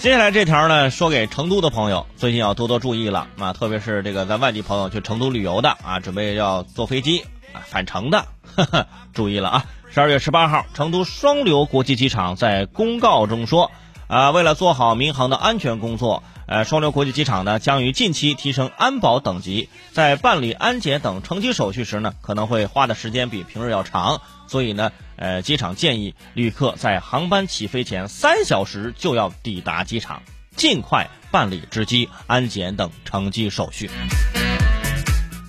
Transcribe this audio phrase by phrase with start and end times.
[0.00, 3.52] 接下来这条呢，说给成都的朋友，最近要多多注意了啊！
[3.52, 7.20] 特别是这个在外地朋友去成都旅游的啊，准备要坐飞机
[7.52, 8.24] 啊返程的，
[8.56, 9.64] 呵呵，注意了啊！
[9.90, 13.70] 十二月十八号，成都双流国际机场在公告中说，
[14.06, 24.90] 啊，为了做好民航的安全工作，呃，双流国际机场呢将于近期提升安保等级，在办理安检等乘机手续时呢，可能会花的时间比平日要长，所以呢。
[25.16, 30.22] 呃，机场建议旅客在航班起飞前三小时就要抵达机场，
[30.56, 33.90] 尽快办理值机、安检等乘机手续。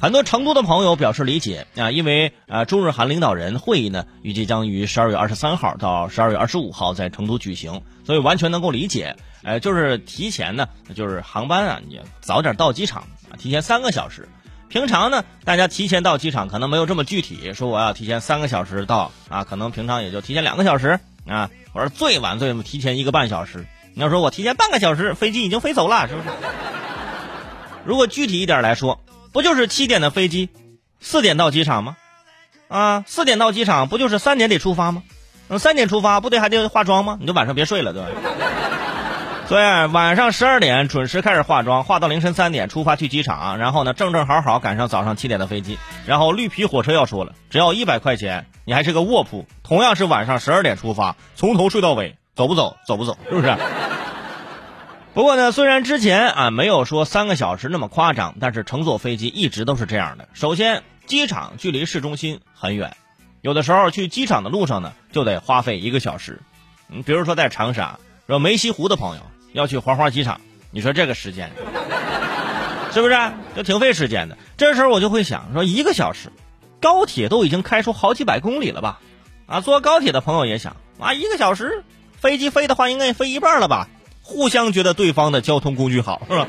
[0.01, 9.15] 很多成都的朋友表示理解啊，因为呃中日韩领导人会议呢，预计将于十二月二十三号到十二月二十五号在成都举行，所以完全能够理解。
[9.43, 14.27] 呃，就是提前呢，就是航班啊，你早点到机场啊，提前三个小时。
[14.69, 23.67] 平常呢，大家提前到机场可能没有这么具体，说我要提前三个小时到啊，可能平常也就提前两个小时啊，我说最晚最提前一个半小时。
[23.93, 26.29] 你要说我提前半个小时，飞机已经飞走了，是不是？
[27.85, 28.99] 如果具体一点来说，
[29.31, 30.49] 不就是七点的飞机，
[30.99, 31.95] 四点到机场吗？
[32.67, 35.03] 啊，四点到机场不就是三点得出发吗？
[35.47, 37.17] 那三点出发不得还得化妆吗？
[37.19, 38.09] 你就晚上别睡了，对吧？
[39.49, 45.77] 对，晚上十二点准时开始化妆，化到凌晨三点出发去机场，然后呢正正好好赶上早上七点的飞机。
[46.05, 52.77] 然后绿皮火车要说了，只要一百块钱，你还是个卧铺，同样是晚上十二点出发，从头睡到尾，走不走？
[52.87, 53.17] 走不走？
[53.29, 53.57] 是不是？
[55.13, 60.29] 不过呢，虽然之前啊没有说三个小时那么夸张，但是乘坐飞机一直都是这样的。
[60.33, 62.95] 首先，机场距离市中心很远，
[63.41, 66.41] 有的时候去机场的路上呢就得花费一个小时。
[66.89, 69.21] 嗯，比如说在长沙，说梅溪湖的朋友。
[69.53, 70.39] 要去黄花机场，
[70.71, 71.51] 你说这个时间
[72.93, 74.37] 是不是就挺费时间的？
[74.55, 76.31] 这时候我就会想说，一个小时，
[76.79, 79.01] 高铁都已经开出好几百公里了吧？
[79.47, 81.83] 啊，坐高铁的朋友也想啊，一个小时，
[82.17, 83.89] 飞机飞的话应该也飞一半了吧？
[84.31, 86.47] 互相觉得对方的交通工具好，是吧？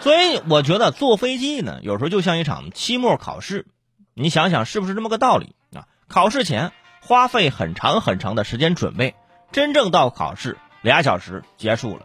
[0.00, 3.66] 所以我觉得坐飞机呢，有时候就像一场期末考试，
[4.14, 5.84] 你想想是不是这么个道理啊？
[6.08, 6.72] 考试前
[7.02, 9.14] 花费很长很长的时间准备，
[9.52, 10.56] 真正到考试。
[10.80, 12.02] 俩小时结束了，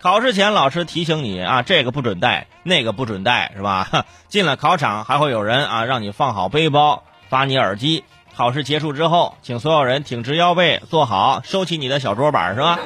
[0.00, 4.04] 考试前老师提醒你啊，这个不准带，那个不准带，是吧？
[4.28, 8.04] 进了考场还会有人啊，让你放好背包，发你耳机。
[8.34, 12.78] 考试结束之后，请所有人挺直腰背，坐好，收起你的小桌板，是吧？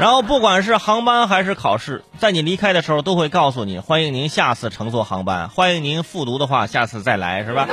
[0.00, 7.68] 然后不管是航班还是考试，在你离开的时候都会告诉你，欢迎您下次乘坐航班，欢迎您复读的话，下次再来，是吧？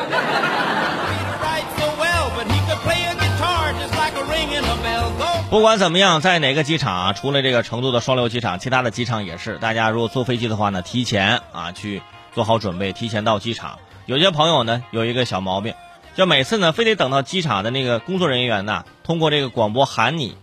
[5.50, 9.58] 不管怎么样，在哪个机场啊，除了这个成都的双流机场，其他的机场也是。
[9.60, 12.02] 大家如果坐飞机的话呢，提前啊去
[12.34, 13.80] 做好准备，提前到机场。
[14.06, 15.74] 有些朋友呢有一个小毛病，
[16.14, 20.36] 就每次呢非得等到机场的那个工作人员呢通过这个广播喊你，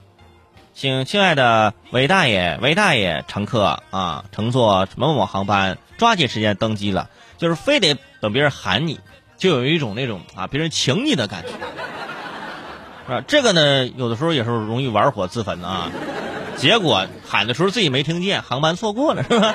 [0.74, 7.08] 请亲爱的韦大爷、韦大爷乘客啊，乘坐某某航班，抓紧时间登机了。
[7.38, 8.98] 就是非得等别人喊你，
[9.36, 11.50] 就有一种那种啊别人请你的感觉。
[13.14, 15.92] 啊，这个呢，有的时候也是容易玩火自焚啊。
[16.56, 19.54] 结果喊的时候自己没听见，航班错过了，是吧？